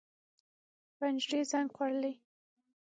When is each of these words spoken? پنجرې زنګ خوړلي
پنجرې 0.97 1.41
زنګ 1.51 1.69
خوړلي 1.75 2.13